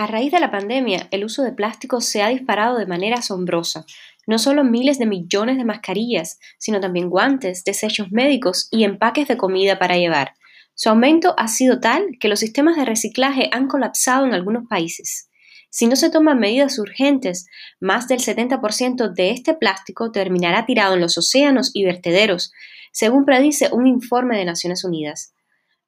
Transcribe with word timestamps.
A 0.00 0.06
raíz 0.06 0.30
de 0.30 0.38
la 0.38 0.52
pandemia, 0.52 1.08
el 1.10 1.24
uso 1.24 1.42
de 1.42 1.50
plástico 1.50 2.00
se 2.00 2.22
ha 2.22 2.28
disparado 2.28 2.78
de 2.78 2.86
manera 2.86 3.16
asombrosa. 3.16 3.84
No 4.28 4.38
solo 4.38 4.62
miles 4.62 5.00
de 5.00 5.06
millones 5.06 5.56
de 5.56 5.64
mascarillas, 5.64 6.38
sino 6.56 6.78
también 6.78 7.10
guantes, 7.10 7.64
desechos 7.64 8.12
médicos 8.12 8.68
y 8.70 8.84
empaques 8.84 9.26
de 9.26 9.36
comida 9.36 9.80
para 9.80 9.96
llevar. 9.96 10.34
Su 10.76 10.90
aumento 10.90 11.34
ha 11.36 11.48
sido 11.48 11.80
tal 11.80 12.16
que 12.20 12.28
los 12.28 12.38
sistemas 12.38 12.76
de 12.76 12.84
reciclaje 12.84 13.50
han 13.50 13.66
colapsado 13.66 14.24
en 14.24 14.34
algunos 14.34 14.68
países. 14.68 15.30
Si 15.68 15.88
no 15.88 15.96
se 15.96 16.10
toman 16.10 16.38
medidas 16.38 16.78
urgentes, 16.78 17.48
más 17.80 18.06
del 18.06 18.20
70% 18.20 19.12
de 19.12 19.30
este 19.32 19.54
plástico 19.54 20.12
terminará 20.12 20.64
tirado 20.64 20.94
en 20.94 21.00
los 21.00 21.18
océanos 21.18 21.72
y 21.74 21.82
vertederos, 21.82 22.52
según 22.92 23.24
predice 23.24 23.68
un 23.72 23.88
informe 23.88 24.38
de 24.38 24.44
Naciones 24.44 24.84
Unidas. 24.84 25.34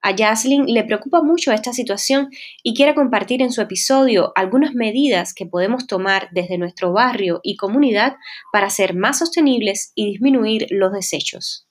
A 0.03 0.14
Jaslyn 0.17 0.64
le 0.67 0.85
preocupa 0.85 1.23
mucho 1.23 1.53
esta 1.53 1.73
situación 1.73 2.30
y 2.62 2.75
quiere 2.75 2.95
compartir 2.95 3.43
en 3.43 3.52
su 3.52 3.61
episodio 3.61 4.33
algunas 4.34 4.75
medidas 4.75 5.34
que 5.34 5.47
podemos 5.47 5.87
tomar 5.87 6.29
desde 6.33 6.56
nuestro 6.56 6.92
barrio 6.92 7.41
y 7.42 7.56
comunidad 7.56 8.16
para 8.52 8.70
ser 8.70 8.95
más 8.95 9.19
sostenibles 9.19 9.92
y 9.95 10.06
disminuir 10.12 10.66
los 10.70 10.92
desechos. 10.92 11.66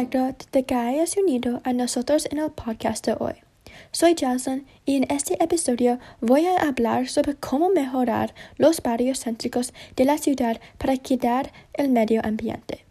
Me 0.00 0.06
alegro 0.06 0.34
de 0.52 0.64
que 0.64 0.74
hayas 0.74 1.14
unido 1.18 1.60
a 1.62 1.74
nosotros 1.74 2.26
en 2.30 2.38
el 2.38 2.50
podcast 2.50 3.04
de 3.04 3.16
hoy. 3.18 3.34
Soy 3.92 4.16
Jason 4.18 4.64
y 4.86 4.96
en 4.96 5.04
este 5.10 5.36
episodio 5.44 5.98
voy 6.22 6.46
a 6.46 6.56
hablar 6.56 7.06
sobre 7.06 7.34
cómo 7.34 7.68
mejorar 7.68 8.34
los 8.56 8.80
barrios 8.80 9.20
céntricos 9.22 9.74
de 9.96 10.06
la 10.06 10.16
ciudad 10.16 10.58
para 10.78 10.96
cuidar 10.96 11.52
el 11.74 11.90
medio 11.90 12.24
ambiente. 12.24 12.86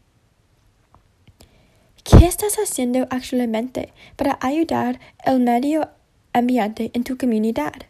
¿Qué 2.04 2.28
estás 2.28 2.58
haciendo 2.58 3.08
actualmente 3.10 3.92
para 4.16 4.38
ayudar 4.40 5.00
el 5.26 5.40
medio 5.40 5.90
ambiente 6.32 6.92
en 6.94 7.04
tu 7.04 7.18
comunidad? 7.18 7.89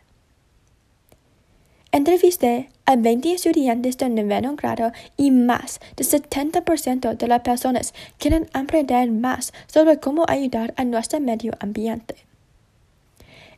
Entrevisté 1.92 2.70
a 2.86 2.95
20 2.95 3.34
estudiantes 3.34 3.98
de 3.98 4.09
noveno 4.09 4.56
grado 4.56 4.92
y 5.18 5.32
más 5.32 5.80
de 5.96 6.04
70% 6.04 7.18
de 7.18 7.28
las 7.28 7.42
personas 7.42 7.94
quieren 8.20 8.48
aprender 8.54 9.09
más 9.12 9.54
sobre 9.66 10.00
cómo 10.00 10.26
ayudar 10.28 10.73
a 10.78 10.84
nuestro 10.84 11.20
medio 11.20 11.54
ambiente. 11.59 12.16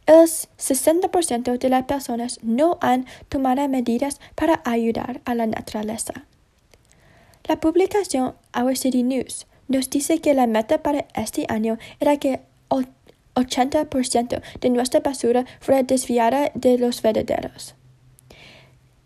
El 0.05 0.27
60% 0.27 1.57
de 1.57 1.69
las 1.69 1.83
personas 1.83 2.39
no 2.41 2.77
han 2.81 3.05
tomado 3.29 3.67
medidas 3.67 4.19
para 4.35 4.61
ayudar 4.65 5.21
a 5.25 5.35
la 5.35 5.45
naturaleza. 5.45 6.25
La 7.47 7.59
publicación 7.59 8.33
Our 8.57 8.77
City 8.77 9.03
News 9.03 9.45
nos 9.67 9.89
dice 9.89 10.19
que 10.19 10.33
la 10.33 10.47
meta 10.47 10.81
para 10.81 11.05
este 11.15 11.45
año 11.49 11.77
era 11.99 12.17
que 12.17 12.41
80% 13.35 14.41
de 14.59 14.69
nuestra 14.69 14.99
basura 15.01 15.45
fuera 15.59 15.83
desviada 15.83 16.51
de 16.53 16.77
los 16.77 17.01
vertederos. 17.01 17.75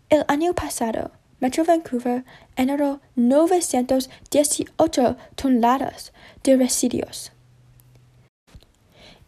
El 0.08 0.24
año 0.28 0.54
pasado, 0.54 1.10
Metro 1.40 1.64
Vancouver 1.64 2.24
generó 2.56 3.00
918 3.16 5.16
toneladas 5.34 6.12
de 6.44 6.56
residuos. 6.56 7.32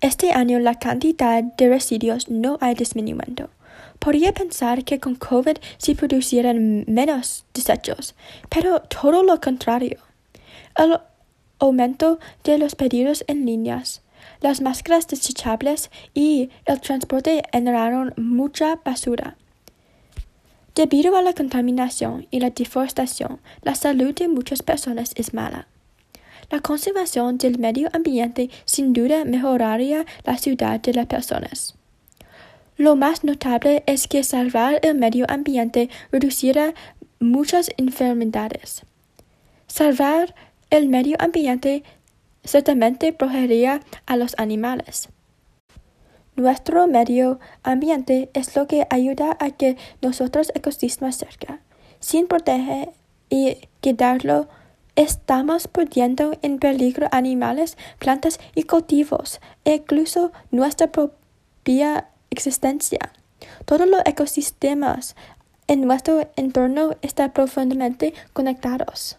Este 0.01 0.31
año 0.31 0.61
la 0.61 0.77
cantidad 0.77 1.43
de 1.43 1.69
residuos 1.69 2.31
no 2.31 2.59
ha 2.61 2.75
disminuido. 2.75 3.51
Podría 3.99 4.33
pensar 4.33 4.85
que 4.85 5.01
con 5.01 5.17
COVID 5.17 5.57
se 5.79 5.97
producieran 5.97 6.85
menos 6.87 7.45
desechos, 7.53 8.15
pero 8.49 8.81
todo 8.83 9.25
lo 9.25 9.41
contrario. 9.41 9.99
El 10.77 11.01
aumento 11.59 12.21
de 12.45 12.59
los 12.59 12.77
pedidos 12.77 13.25
en 13.27 13.47
líneas, 13.47 14.03
las 14.41 14.61
máscaras 14.61 15.09
desechables 15.09 15.91
y 16.15 16.51
el 16.67 16.81
transporte 16.81 17.43
generaron 17.53 18.15
mucha 18.17 18.77
basura. 18.77 19.37
Debido 20.79 21.17
a 21.17 21.23
la 21.23 21.33
contaminación 21.33 22.29
y 22.31 22.39
la 22.39 22.51
deforestación, 22.51 23.41
la 23.63 23.75
salud 23.75 24.15
de 24.15 24.29
muchas 24.29 24.63
personas 24.63 25.11
es 25.17 25.35
mala. 25.35 25.67
La 26.53 26.61
conservación 26.61 27.37
del 27.37 27.59
medio 27.59 27.89
ambiente 27.93 28.49
sin 28.65 28.93
duda 28.93 29.25
mejoraría 29.25 30.07
la 30.23 30.39
ciudad 30.39 30.79
de 30.79 30.95
las 30.95 31.07
personas. 31.07 31.75
Lo 32.77 32.95
más 32.95 33.25
notable 33.25 33.83
es 33.87 34.07
que 34.07 34.23
salvar 34.23 34.79
el 34.85 34.95
medio 34.95 35.27
ambiente 35.29 35.91
reducirá 36.13 36.75
muchas 37.19 37.73
enfermedades. 37.77 38.83
Salvar 39.67 40.33
el 40.71 40.89
medio 40.89 41.17
ambiente 41.19 41.83
ciertamente 42.45 43.13
protegería 43.13 43.81
a 44.07 44.17
los 44.17 44.37
animales. 44.39 45.09
Nuestro 46.39 46.87
medio 46.87 47.41
ambiente 47.65 48.31
es 48.33 48.55
lo 48.55 48.69
que 48.69 48.87
ayuda 48.91 49.37
a 49.41 49.51
que 49.51 49.77
nosotros 50.01 50.53
ecosistemas 50.55 51.17
cerca. 51.17 51.59
Sin 51.99 52.29
proteger 52.29 52.91
y 53.29 53.57
quedarlo, 53.81 54.47
estamos 54.95 55.67
poniendo 55.67 56.31
en 56.43 56.61
peligro 56.61 57.09
animales, 57.11 57.77
plantas 57.99 58.39
y 58.55 58.63
cultivos, 58.63 59.41
e 59.65 59.75
incluso 59.75 60.31
nuestra 60.53 60.93
propia 60.93 62.07
existencia. 62.31 63.01
Todos 63.65 63.89
los 63.89 64.03
ecosistemas 64.05 65.17
en 65.67 65.81
nuestro 65.81 66.31
entorno 66.37 66.93
están 67.03 67.33
profundamente 67.33 68.15
conectados. 68.33 69.19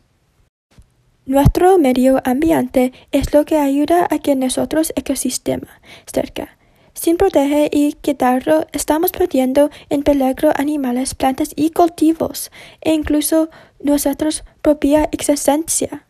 Nuestro 1.26 1.78
medio 1.80 2.22
ambiente 2.24 2.94
es 3.12 3.34
lo 3.34 3.44
que 3.44 3.58
ayuda 3.58 4.08
a 4.10 4.20
que 4.20 4.38
nosotros 4.38 4.94
ecosistema 4.96 5.82
cerca 6.06 6.59
sin 7.00 7.16
proteger 7.16 7.70
y 7.72 7.94
quitarlo, 7.94 8.68
estamos 8.74 9.14
perdiendo 9.14 9.70
en 9.90 10.04
peligro 10.04 10.52
animales, 10.56 11.16
plantas 11.16 11.54
y 11.56 11.70
cultivos, 11.70 12.52
e 12.82 12.94
incluso 12.94 13.50
nuestra 13.82 14.16
propia 14.62 15.08
existencia. 15.14 16.06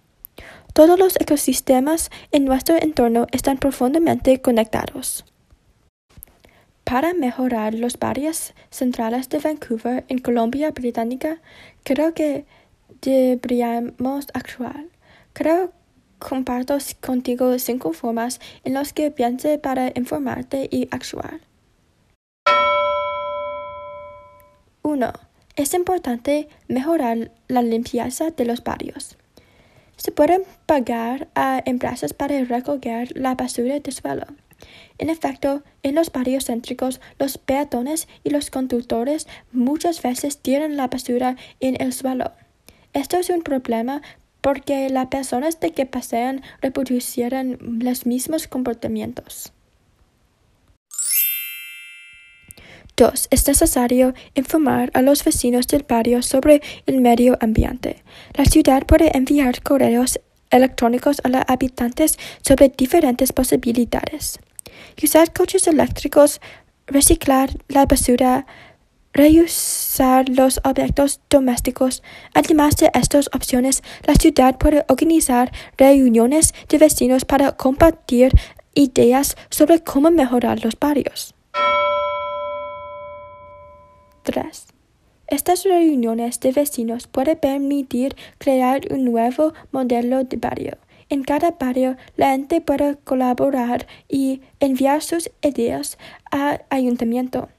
Todos 0.73 0.97
los 0.97 1.15
ecosistemas 1.21 2.09
en 2.31 2.45
nuestro 2.45 2.75
entorno 2.81 3.27
están 3.31 3.57
profundamente 3.59 4.41
conectados. 4.41 5.25
Para 6.85 7.13
mejorar 7.13 7.75
los 7.75 7.99
barrios 7.99 8.55
centrales 8.71 9.29
de 9.29 9.37
Vancouver 9.37 10.05
en 10.07 10.17
Colombia 10.17 10.71
Británica, 10.71 11.39
creo 11.83 12.15
que 12.15 12.45
deberíamos 13.01 14.25
actuar. 14.33 14.85
Creo 15.33 15.71
comparto 16.19 16.77
contigo 17.01 17.57
cinco 17.57 17.93
formas 17.93 18.39
en 18.63 18.73
las 18.73 18.93
que 18.93 19.09
piense 19.09 19.57
para 19.57 19.91
informarte 19.95 20.67
y 20.71 20.87
actuar. 20.91 21.39
1. 24.83 25.13
Es 25.55 25.73
importante 25.73 26.47
mejorar 26.67 27.31
la 27.47 27.61
limpieza 27.61 28.31
de 28.31 28.45
los 28.45 28.63
barrios. 28.63 29.17
Se 29.97 30.11
pueden 30.11 30.43
pagar 30.65 31.27
a 31.35 31.61
empresas 31.65 32.13
para 32.13 32.43
recoger 32.45 33.11
la 33.17 33.35
basura 33.35 33.79
de 33.79 33.91
suelo. 33.91 34.25
En 34.97 35.09
efecto, 35.09 35.63
en 35.83 35.95
los 35.95 36.11
barrios 36.11 36.45
céntricos, 36.45 37.01
los 37.17 37.37
peatones 37.37 38.07
y 38.23 38.29
los 38.29 38.49
conductores 38.49 39.27
muchas 39.51 40.01
veces 40.01 40.37
tiran 40.37 40.77
la 40.77 40.87
basura 40.87 41.35
en 41.59 41.81
el 41.81 41.93
suelo. 41.93 42.31
Esto 42.93 43.17
es 43.17 43.29
un 43.29 43.43
problema 43.43 44.01
porque 44.41 44.89
las 44.89 45.07
personas 45.07 45.59
de 45.59 45.71
que 45.71 45.85
pasean 45.85 46.41
reproducieran 46.61 47.57
los 47.61 48.05
mismos 48.05 48.47
comportamientos. 48.47 49.53
2. 52.99 53.27
Es 53.31 53.47
necesario 53.47 54.13
informar 54.35 54.91
a 54.93 55.01
los 55.01 55.23
vecinos 55.23 55.67
del 55.67 55.85
barrio 55.87 56.21
sobre 56.21 56.61
el 56.85 56.99
medio 56.99 57.37
ambiente. 57.39 58.03
La 58.33 58.43
ciudad 58.43 58.85
puede 58.85 59.15
enviar 59.15 59.61
correos 59.63 60.19
electrónicos 60.49 61.21
a 61.23 61.29
los 61.29 61.41
habitantes 61.47 62.19
sobre 62.41 62.67
diferentes 62.67 63.31
posibilidades. 63.31 64.39
Usar 65.01 65.31
coches 65.31 65.67
eléctricos, 65.67 66.41
reciclar 66.87 67.51
la 67.69 67.85
basura, 67.85 68.45
reusar 69.13 70.29
los 70.29 70.59
objetos 70.63 71.19
domésticos. 71.29 72.03
Además 72.33 72.77
de 72.77 72.91
estas 72.93 73.29
opciones, 73.33 73.83
la 74.05 74.15
ciudad 74.15 74.57
puede 74.57 74.85
organizar 74.87 75.51
reuniones 75.77 76.53
de 76.67 76.77
vecinos 76.77 77.25
para 77.25 77.53
compartir 77.53 78.31
ideas 78.73 79.35
sobre 79.49 79.83
cómo 79.83 80.11
mejorar 80.11 80.63
los 80.63 80.77
barrios. 80.79 81.33
3. 84.23 84.67
Estas 85.27 85.63
reuniones 85.63 86.39
de 86.39 86.51
vecinos 86.51 87.07
pueden 87.07 87.37
permitir 87.37 88.15
crear 88.37 88.81
un 88.91 89.05
nuevo 89.05 89.53
modelo 89.71 90.23
de 90.23 90.37
barrio. 90.37 90.77
En 91.09 91.23
cada 91.23 91.51
barrio, 91.51 91.97
la 92.15 92.31
gente 92.31 92.61
puede 92.61 92.95
colaborar 92.97 93.87
y 94.07 94.41
enviar 94.59 95.01
sus 95.01 95.31
ideas 95.41 95.97
al 96.29 96.63
ayuntamiento. 96.69 97.49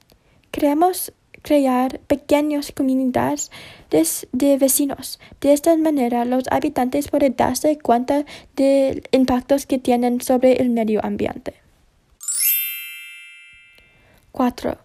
Creemos 0.51 1.13
crear 1.41 1.99
pequeñas 2.01 2.71
comunidades 2.71 3.51
de 3.89 4.57
vecinos. 4.57 5.19
De 5.39 5.53
esta 5.53 5.75
manera, 5.77 6.25
los 6.25 6.43
habitantes 6.51 7.09
pueden 7.09 7.35
darse 7.35 7.77
cuenta 7.77 8.25
de 8.55 9.03
impactos 9.11 9.65
que 9.65 9.77
tienen 9.77 10.21
sobre 10.21 10.53
el 10.61 10.69
medio 10.69 11.03
ambiente. 11.03 11.55
4. 14.31 14.77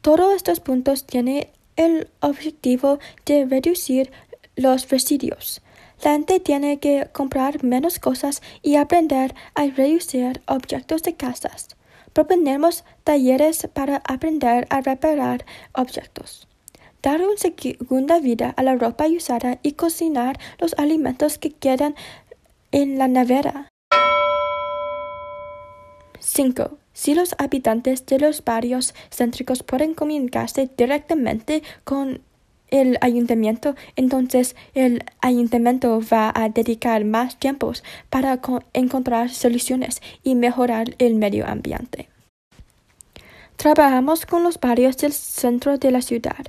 Todos 0.00 0.34
estos 0.34 0.60
puntos 0.60 1.04
tienen 1.06 1.48
el 1.76 2.08
objetivo 2.20 2.98
de 3.24 3.44
reducir 3.44 4.10
los 4.54 4.88
residuos. 4.88 5.60
La 6.02 6.12
gente 6.12 6.40
tiene 6.40 6.78
que 6.78 7.08
comprar 7.12 7.64
menos 7.64 7.98
cosas 7.98 8.42
y 8.62 8.76
aprender 8.76 9.34
a 9.54 9.66
reducir 9.66 10.42
objetos 10.46 11.02
de 11.02 11.14
casas. 11.14 11.76
Proponemos 12.16 12.82
talleres 13.04 13.68
para 13.74 14.00
aprender 14.08 14.66
a 14.70 14.80
reparar 14.80 15.44
objetos. 15.74 16.48
Dar 17.02 17.20
una 17.20 17.36
segunda 17.36 18.20
vida 18.20 18.54
a 18.56 18.62
la 18.62 18.74
ropa 18.74 19.04
usada 19.06 19.58
y 19.62 19.72
cocinar 19.72 20.40
los 20.58 20.72
alimentos 20.78 21.36
que 21.36 21.50
quedan 21.50 21.94
en 22.72 22.96
la 22.96 23.06
nevera. 23.06 23.68
5. 26.18 26.78
Si 26.94 27.14
los 27.14 27.34
habitantes 27.36 28.06
de 28.06 28.18
los 28.18 28.42
barrios 28.42 28.94
céntricos 29.10 29.62
pueden 29.62 29.92
comunicarse 29.92 30.70
directamente 30.74 31.62
con 31.84 32.22
el 32.70 32.98
ayuntamiento, 33.00 33.74
entonces 33.96 34.56
el 34.74 35.04
ayuntamiento 35.20 36.00
va 36.12 36.32
a 36.34 36.48
dedicar 36.48 37.04
más 37.04 37.38
tiempos 37.38 37.82
para 38.10 38.40
encontrar 38.72 39.30
soluciones 39.30 40.02
y 40.22 40.34
mejorar 40.34 40.94
el 40.98 41.14
medio 41.14 41.46
ambiente. 41.46 42.08
Trabajamos 43.56 44.26
con 44.26 44.42
los 44.42 44.60
barrios 44.60 44.96
del 44.98 45.12
centro 45.12 45.78
de 45.78 45.90
la 45.90 46.02
ciudad. 46.02 46.46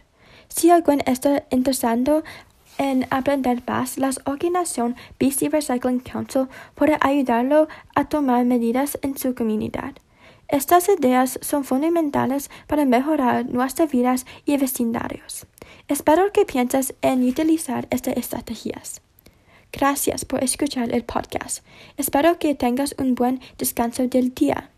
Si 0.50 0.70
alguien 0.70 1.02
está 1.06 1.46
interesado 1.50 2.24
en 2.78 3.08
aprender 3.10 3.64
más, 3.66 3.98
la 3.98 4.12
organización 4.26 4.96
BC 5.20 5.50
Recycling 5.50 6.00
Council 6.00 6.48
puede 6.76 6.98
ayudarlo 7.00 7.68
a 7.96 8.06
tomar 8.06 8.46
medidas 8.46 8.98
en 9.02 9.18
su 9.18 9.34
comunidad. 9.34 9.94
Estas 10.50 10.88
ideas 10.88 11.40
son 11.42 11.66
fundamentales 11.66 12.50
para 12.68 12.86
mejorar 12.86 13.46
nuestras 13.46 13.92
vidas 13.92 14.26
y 14.46 14.56
vecindarios. 14.58 15.46
Espero 15.88 16.32
que 16.32 16.46
pienses 16.46 16.96
en 17.02 17.28
utilizar 17.28 17.88
estas 17.90 18.16
estrategias. 18.16 19.02
Gracias 19.74 20.24
por 20.24 20.44
escuchar 20.44 20.94
el 20.94 21.04
podcast. 21.04 21.66
Espero 21.98 22.40
que 22.40 22.56
tengas 22.56 22.96
un 22.98 23.16
buen 23.16 23.42
descanso 23.58 24.08
del 24.08 24.34
día. 24.34 24.70